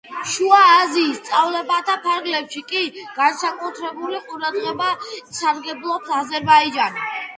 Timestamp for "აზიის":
0.77-1.17